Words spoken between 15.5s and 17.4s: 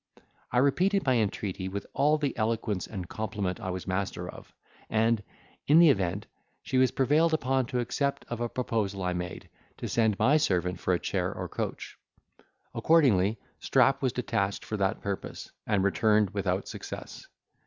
and returned without success.